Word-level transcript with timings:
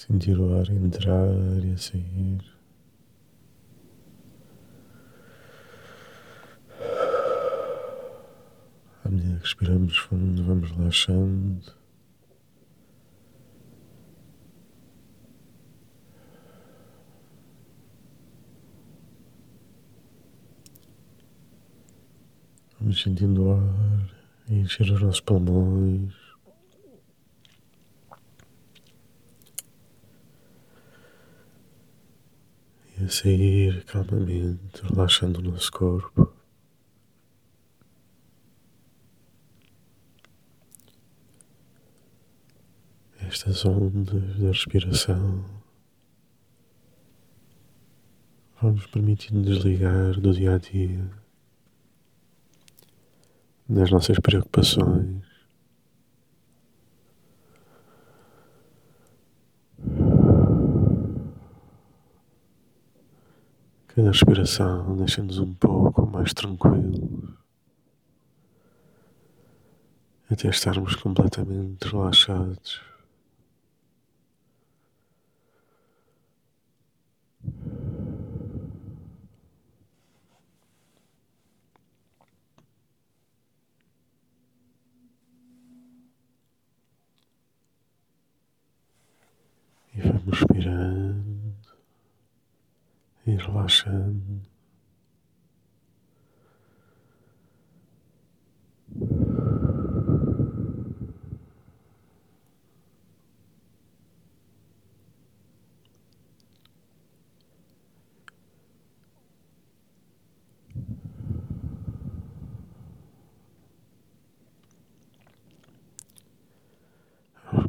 Sentir 0.00 0.40
o 0.40 0.58
ar 0.58 0.66
entrar 0.70 1.28
e 1.62 1.76
sair. 1.76 2.40
À 9.04 9.10
medida 9.10 9.36
que 9.36 9.42
respiramos 9.42 9.98
fundo, 9.98 10.42
vamos 10.42 10.70
relaxando. 10.70 11.74
Vamos 22.80 23.02
sentindo 23.02 23.44
o 23.44 23.52
ar 23.52 24.10
encher 24.48 24.90
os 24.90 25.02
nossos 25.02 25.20
pulmões. 25.20 26.30
E 32.92 32.94
a 32.94 32.98
sair 33.10 33.84
calmamente, 33.84 34.82
relaxando 34.82 35.40
o 35.40 35.42
nosso 35.42 35.70
corpo. 35.72 36.32
Estas 43.20 43.64
ondas 43.64 44.38
da 44.38 44.48
respiração 44.48 45.44
vão 48.60 48.72
nos 48.72 48.86
permitindo 48.86 49.42
desligar 49.42 50.20
do 50.20 50.32
dia 50.32 50.54
a 50.54 50.58
dia 50.58 51.10
das 53.68 53.90
nossas 53.90 54.18
preocupações. 54.18 55.19
Cada 64.00 64.12
respiração 64.12 64.96
deixa-nos 64.96 65.38
um 65.38 65.52
pouco 65.52 66.06
mais 66.06 66.32
tranquilos 66.32 67.34
até 70.30 70.48
estarmos 70.48 70.94
completamente 70.96 71.86
relaxados. 71.86 72.80
E 89.94 90.00
vamos 90.00 90.38
respirando 90.38 91.29
e 93.30 93.36
relaxando. 93.36 94.40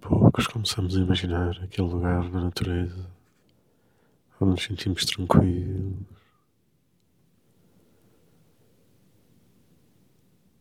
poucos 0.00 0.46
começamos 0.46 0.96
a 0.96 1.00
imaginar 1.00 1.50
aquele 1.62 1.88
lugar 1.88 2.30
na 2.30 2.42
natureza 2.42 3.17
onde 4.40 4.52
nos 4.52 4.62
sentimos 4.62 5.04
tranquilos, 5.04 5.94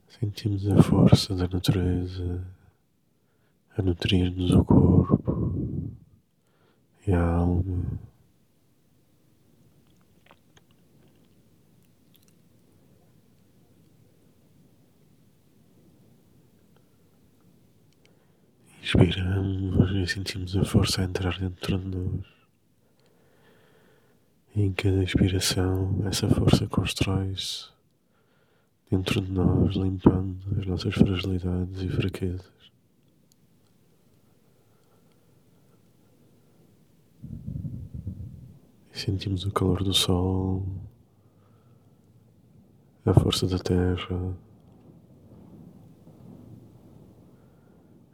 sentimos 0.07 0.67
a 0.67 0.81
força 0.81 1.35
da 1.35 1.47
natureza 1.47 2.43
a 3.77 3.81
nutrir-nos 3.81 4.51
o 4.51 4.65
corpo 4.65 5.91
e 7.05 7.13
a 7.13 7.23
alma. 7.23 7.99
Inspiramos 18.81 19.91
e 19.91 20.07
sentimos 20.07 20.55
a 20.55 20.63
força 20.63 21.01
a 21.01 21.05
entrar 21.05 21.37
dentro 21.37 21.77
de 21.77 21.87
nós. 21.87 22.36
Em 24.59 24.73
cada 24.73 25.03
expiração, 25.03 26.01
essa 26.07 26.27
força 26.27 26.65
constrói-se 26.65 27.67
dentro 28.89 29.21
de 29.21 29.31
nós, 29.31 29.75
limpando 29.75 30.35
as 30.59 30.65
nossas 30.65 30.95
fragilidades 30.95 31.79
e 31.83 31.87
fraquezas. 31.87 32.71
E 38.91 38.97
sentimos 38.97 39.45
o 39.45 39.51
calor 39.51 39.83
do 39.83 39.93
sol, 39.93 40.65
a 43.05 43.13
força 43.13 43.45
da 43.45 43.59
terra. 43.59 44.35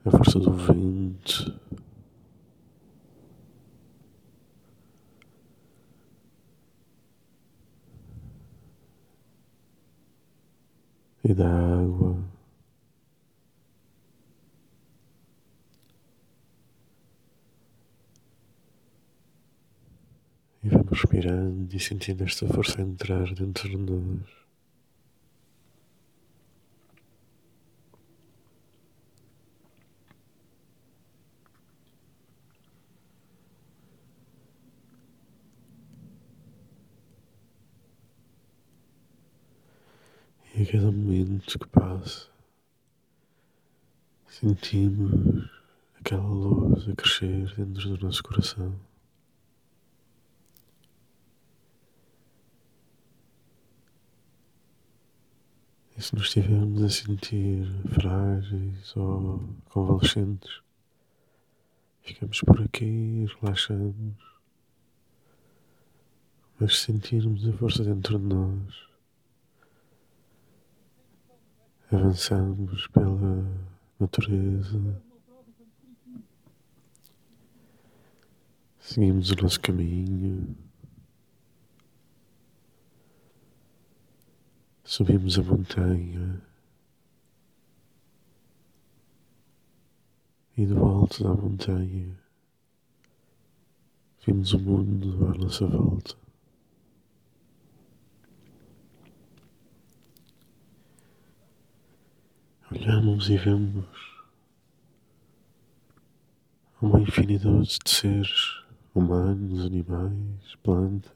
a 0.06 0.12
força 0.12 0.38
do 0.38 0.52
vento. 0.52 1.63
E 11.24 11.34
da 11.34 11.48
água. 11.48 12.18
E 20.64 20.68
vamos 20.70 20.90
respirando 20.92 21.74
e 21.76 21.80
sentindo 21.80 22.24
esta 22.24 22.48
força 22.48 22.82
entrar 22.82 23.34
dentro 23.34 23.70
de 23.70 23.78
nós. 23.78 24.44
E 40.53 40.53
a 40.64 40.72
cada 40.72 40.92
momento 40.92 41.60
que 41.60 41.68
passa, 41.68 42.30
sentimos 44.28 45.50
aquela 46.00 46.26
luz 46.28 46.88
a 46.88 46.96
crescer 46.96 47.54
dentro 47.56 47.98
do 47.98 48.06
nosso 48.06 48.24
coração. 48.24 48.74
E 55.98 56.02
se 56.02 56.16
nos 56.16 56.26
estivermos 56.28 56.82
a 56.82 56.90
sentir 56.90 57.68
frágeis 57.90 58.96
ou 58.96 59.44
convalescentes, 59.66 60.62
ficamos 62.02 62.40
por 62.42 62.62
aqui 62.62 63.26
relaxamos. 63.42 64.16
Mas 66.60 66.80
sentirmos 66.80 67.48
a 67.48 67.54
força 67.54 67.84
dentro 67.84 68.18
de 68.18 68.26
nós, 68.26 68.93
avançamos 71.96 72.88
pela 72.88 73.46
natureza, 74.00 75.02
seguimos 78.80 79.32
o 79.32 79.36
nosso 79.36 79.60
caminho, 79.60 80.56
subimos 84.84 85.38
a 85.38 85.44
montanha. 85.44 86.42
E 90.56 90.68
do 90.68 90.86
alto 90.86 91.24
da 91.24 91.34
montanha 91.34 92.16
vimos 94.26 94.54
o 94.54 94.60
mundo 94.60 95.28
à 95.28 95.34
nossa 95.34 95.66
volta. 95.66 96.23
Olhamos 102.74 103.30
e 103.30 103.38
vemos 103.38 103.86
uma 106.82 107.00
infinidade 107.00 107.78
de 107.84 107.90
seres 107.90 108.64
humanos, 108.96 109.64
animais, 109.64 110.56
plantas 110.64 111.12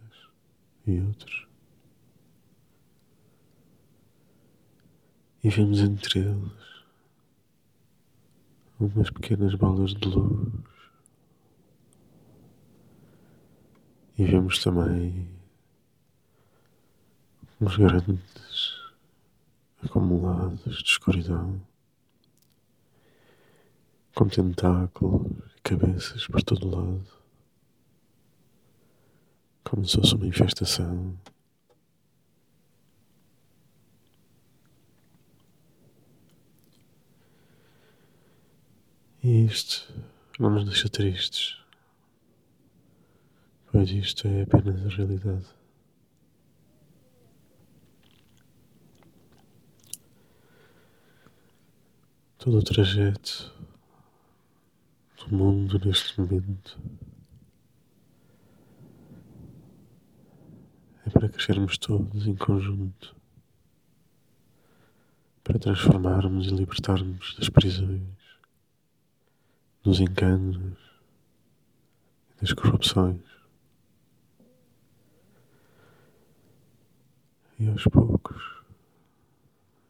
e 0.86 1.01
outros. 1.01 1.48
E 5.44 5.50
vemos 5.50 5.80
entre 5.80 6.19
eles 6.19 6.68
umas 8.80 9.09
pequenas 9.09 9.56
bolas 9.56 9.94
de 9.95 10.07
luz 10.07 10.54
E 14.18 14.25
vemos 14.25 14.63
também 14.63 15.27
uns 17.59 17.77
grandes 17.77 18.77
acumulados 19.84 20.84
de 20.84 20.90
escuridão, 20.90 21.62
com 24.16 24.28
tentáculos 24.28 25.32
e 25.58 25.62
cabeças 25.62 26.28
por 26.28 26.42
todo 26.42 26.70
lado, 26.70 27.08
como 29.64 29.86
se 29.86 29.98
fosse 29.98 30.16
uma 30.16 30.28
infestação. 30.28 31.18
E 39.24 39.46
isto 39.46 39.94
não 40.40 40.50
nos 40.50 40.64
deixa 40.64 40.88
tristes, 40.88 41.58
pois 43.72 43.90
isto 43.92 44.28
é 44.28 44.44
apenas 44.44 44.86
a 44.86 44.90
realidade. 44.90 45.56
Todo 52.38 52.60
o 52.60 52.63
trajeto 52.63 53.51
do 55.18 55.36
mundo 55.36 55.80
neste 55.84 56.19
momento 56.22 56.80
é 61.06 61.10
para 61.10 61.30
crescermos 61.30 61.80
todos 61.80 62.28
em 62.28 62.36
conjunto, 62.36 63.16
para 65.44 65.57
transformarmos 65.57 66.48
e 66.48 66.51
libertarmos 66.51 67.36
das 67.39 67.50
prisões 67.50 68.04
dos 69.81 70.00
enganos 70.00 70.78
e 72.36 72.42
das 72.42 72.54
corrupções. 72.54 73.22
E 77.60 77.68
aos 77.68 77.83
poucos, 77.86 78.17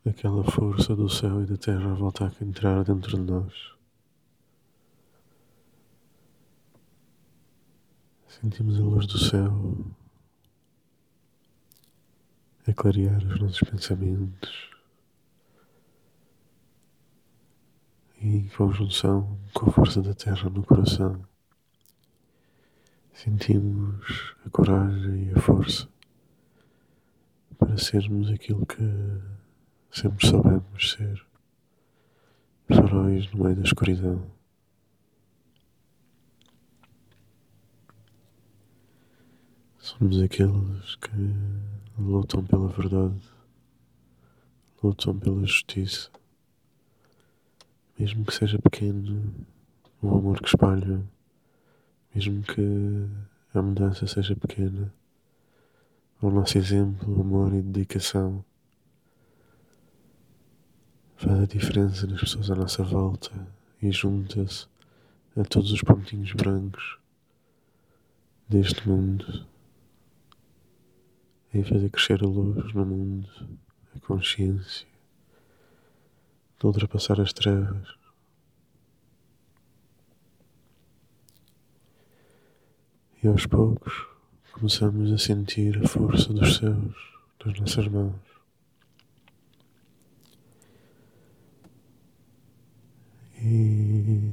aquela 0.09 0.44
força 0.44 0.95
do 0.95 1.09
céu 1.09 1.44
e 1.44 1.45
da 1.45 1.57
terra 1.57 1.94
volta 1.94 2.25
a 2.27 2.44
entrar 2.44 2.83
dentro 2.83 3.18
de 3.18 3.31
nós. 3.31 3.54
Sentimos 8.27 8.80
a 8.80 8.83
luz 8.83 9.07
do 9.07 9.18
céu 9.18 9.77
a 12.68 12.74
clarear 12.74 13.25
os 13.25 13.39
nossos 13.39 13.69
pensamentos. 13.69 14.68
e 18.21 18.38
em 18.38 18.48
conjunção 18.50 19.38
com 19.53 19.69
a 19.69 19.74
força 19.74 20.01
da 20.01 20.13
terra 20.13 20.50
no 20.50 20.63
coração, 20.63 21.24
sentimos 23.13 24.36
a 24.45 24.50
coragem 24.50 25.30
e 25.30 25.33
a 25.33 25.39
força 25.39 25.88
para 27.57 27.77
sermos 27.77 28.30
aquilo 28.30 28.65
que 28.65 28.83
sempre 29.97 30.27
soubemos 30.27 30.91
ser 30.91 31.25
faróis 32.67 33.31
no 33.31 33.44
meio 33.44 33.55
da 33.55 33.63
escuridão. 33.63 34.21
Somos 39.79 40.21
aqueles 40.21 40.95
que 40.97 41.11
lutam 41.97 42.45
pela 42.45 42.67
verdade, 42.67 43.21
lutam 44.83 45.17
pela 45.17 45.45
justiça 45.45 46.11
mesmo 47.97 48.23
que 48.25 48.33
seja 48.33 48.59
pequeno, 48.59 49.33
o 50.03 50.09
amor 50.09 50.39
que 50.39 50.47
espalha, 50.47 51.03
mesmo 52.13 52.43
que 52.43 53.07
a 53.51 53.61
mudança 53.61 54.05
seja 54.05 54.35
pequena, 54.35 54.93
o 56.21 56.29
nosso 56.29 56.59
exemplo, 56.59 57.19
amor 57.19 57.51
e 57.55 57.61
dedicação 57.63 58.45
faz 61.17 61.41
a 61.41 61.45
diferença 61.45 62.07
nas 62.07 62.19
pessoas 62.19 62.49
à 62.49 62.55
nossa 62.55 62.83
volta 62.83 63.31
e 63.81 63.91
junta-se 63.91 64.67
a 65.35 65.43
todos 65.43 65.71
os 65.71 65.81
pontinhos 65.81 66.31
brancos 66.33 66.97
deste 68.47 68.87
mundo 68.87 69.45
e 71.53 71.63
fazer 71.63 71.89
crescer 71.89 72.23
a 72.23 72.27
luz 72.27 72.73
no 72.73 72.85
mundo, 72.85 73.29
a 73.95 73.99
consciência 73.99 74.87
de 76.59 76.65
ultrapassar 76.65 77.19
as 77.19 77.33
trevas. 77.33 77.95
E 83.23 83.27
aos 83.27 83.45
poucos 83.47 84.07
começamos 84.51 85.11
a 85.11 85.17
sentir 85.17 85.83
a 85.83 85.87
força 85.87 86.31
dos 86.31 86.57
céus 86.57 86.95
nas 87.43 87.59
nossas 87.59 87.87
mãos. 87.87 88.15
E 93.39 94.31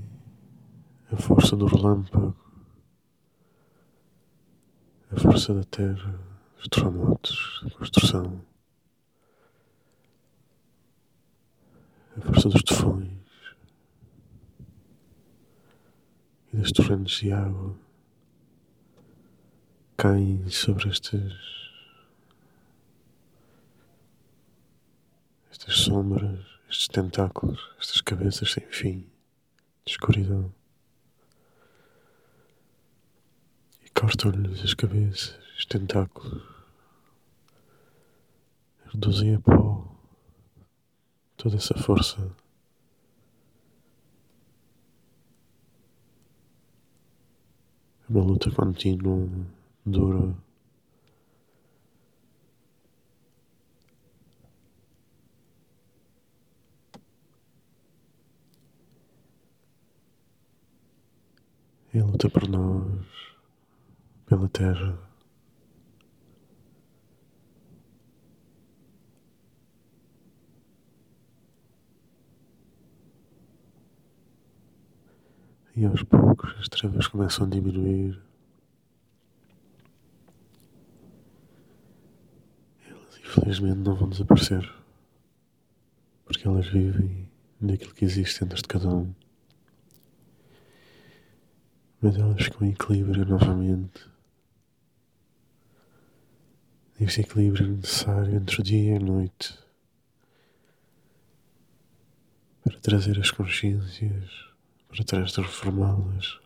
a 1.11 1.14
força 1.27 1.57
do 1.57 1.67
relâmpago, 1.67 2.37
a 5.11 5.19
força 5.19 5.55
da 5.55 5.65
terra, 5.65 6.21
os 6.59 6.69
terremotos, 6.69 7.63
a 7.67 7.71
construção. 7.79 8.45
a 12.17 12.21
força 12.21 12.49
dos 12.49 12.63
tufões 12.63 13.11
e 16.53 16.57
das 16.57 16.71
torrentes 16.71 17.19
de 17.19 17.33
água 17.33 17.75
caem 19.97 20.49
sobre 20.49 20.89
estas 20.91 21.33
estas 25.51 25.77
sombras, 25.77 26.41
estes 26.69 26.87
tentáculos, 26.89 27.71
estas 27.81 28.01
cabeças 28.01 28.53
sem 28.53 28.65
fim 28.69 29.11
de 29.85 29.93
escuridão 29.93 30.55
e 33.85 33.91
cortam-lhes 34.05 34.63
as 34.63 34.75
cabeças, 34.75 35.39
os 35.57 35.65
tentáculos 35.65 36.43
reduzem 38.93 39.35
a 39.35 39.41
pó 39.41 39.97
toda 41.39 41.57
essa 41.57 41.75
força. 41.75 42.21
É 48.07 48.13
uma 48.13 48.23
luta 48.23 48.51
contínua, 48.51 49.27
dura. 49.87 50.35
É 61.95 62.01
a 62.01 62.05
luta 62.05 62.29
por 62.29 62.47
nós, 62.47 63.14
pela 64.37 64.49
terra. 64.49 64.99
E 75.77 75.85
aos 75.85 76.03
poucos 76.03 76.55
as 76.59 76.69
trevas 76.69 77.07
começam 77.07 77.47
a 77.47 77.51
diminuir. 77.51 78.21
Elas 82.89 83.19
infelizmente 83.19 83.79
não 83.79 83.95
vão 83.95 84.09
desaparecer. 84.09 84.73
Porque 86.25 86.47
elas 86.47 86.67
vivem 86.67 87.29
naquilo 87.61 87.95
que 87.95 88.05
existe 88.05 88.41
dentro 88.41 88.57
de 88.57 88.69
cada 88.69 88.89
um. 88.89 89.15
Mas 92.01 92.17
elas 92.17 92.49
em 92.61 92.71
equilíbrio 92.71 93.25
novamente. 93.25 94.14
Este 97.05 97.21
equilíbrio 97.21 97.69
necessário 97.69 98.35
entre 98.35 98.59
o 98.59 98.65
dia 98.65 98.95
e 98.95 98.97
a 98.97 98.99
noite 98.99 99.59
para 102.65 102.81
trazer 102.81 103.21
as 103.21 103.31
consciências 103.31 104.31
para 104.89 105.05
trás 105.05 105.33
de 105.33 105.43
reformá-las, 105.43 106.41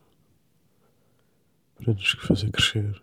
para 1.77 1.95
nos 1.95 2.11
fazer 2.11 2.51
crescer. 2.51 3.01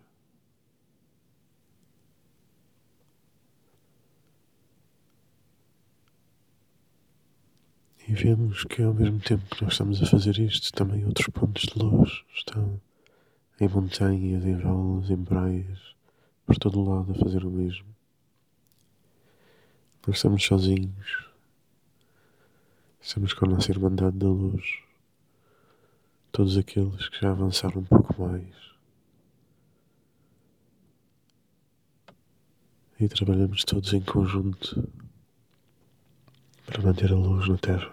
E 8.06 8.12
vemos 8.12 8.64
que 8.64 8.82
ao 8.82 8.92
mesmo 8.92 9.18
tempo 9.20 9.56
que 9.56 9.64
nós 9.64 9.72
estamos 9.72 10.02
a 10.02 10.06
fazer 10.06 10.38
isto, 10.38 10.74
também 10.74 11.06
outros 11.06 11.28
pontos 11.28 11.62
de 11.62 11.78
luz 11.78 12.22
estão 12.34 12.78
em 13.58 13.66
montanhas, 13.66 14.44
em 14.44 14.56
vales, 14.58 15.08
em 15.08 15.24
praias, 15.24 15.95
por 16.46 16.56
todo 16.56 16.88
lado 16.88 17.12
a 17.12 17.14
fazer 17.16 17.44
o 17.44 17.50
mesmo. 17.50 17.86
Nós 20.06 20.16
estamos 20.16 20.42
sozinhos. 20.44 21.26
Estamos 23.00 23.34
com 23.34 23.44
a 23.44 23.48
nossa 23.48 23.70
Irmandade 23.70 24.16
da 24.16 24.28
Luz 24.28 24.86
todos 26.36 26.58
aqueles 26.58 27.08
que 27.08 27.18
já 27.18 27.30
avançaram 27.30 27.80
um 27.80 27.84
pouco 27.84 28.20
mais, 28.20 28.54
e 33.00 33.08
trabalhamos 33.08 33.64
todos 33.64 33.94
em 33.94 34.02
conjunto 34.02 34.86
para 36.66 36.82
manter 36.82 37.10
a 37.10 37.16
luz 37.16 37.48
na 37.48 37.56
Terra 37.56 37.90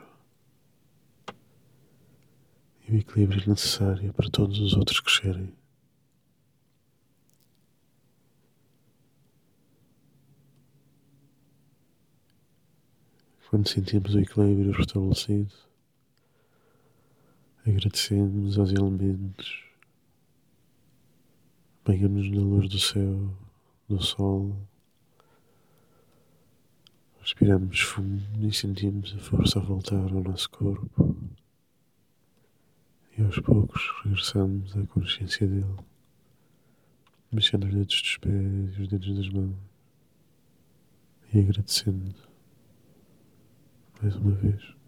e 2.86 2.92
o 2.92 2.98
equilíbrio 2.98 3.48
necessário 3.48 4.12
para 4.12 4.30
todos 4.30 4.60
os 4.60 4.74
outros 4.74 5.00
crescerem. 5.00 5.63
Quando 13.54 13.70
sentimos 13.70 14.16
o 14.16 14.20
equilíbrio 14.20 14.72
restabelecido, 14.72 15.54
agradecemos 17.64 18.58
aos 18.58 18.72
elementos, 18.72 19.64
banhamos 21.86 22.32
na 22.32 22.42
luz 22.42 22.68
do 22.68 22.80
céu, 22.80 23.32
do 23.88 24.02
sol, 24.02 24.58
respiramos 27.22 27.80
fundo 27.80 28.24
e 28.42 28.52
sentimos 28.52 29.14
a 29.14 29.20
força 29.20 29.60
a 29.60 29.62
voltar 29.62 30.12
ao 30.12 30.24
nosso 30.24 30.50
corpo. 30.50 31.16
E 33.16 33.22
aos 33.22 33.40
poucos 33.40 33.84
regressamos 34.04 34.76
à 34.76 34.84
consciência 34.88 35.46
dele, 35.46 35.78
mexendo 37.32 37.66
os 37.66 37.72
dedos 37.72 38.02
dos 38.02 38.18
pés 38.18 38.78
e 38.80 38.82
os 38.82 38.88
dedos 38.88 39.16
das 39.16 39.30
mãos 39.30 39.56
e 41.32 41.40
agradecendo 41.40 42.33
mais 44.04 44.16
uma 44.18 44.32
vez. 44.32 44.83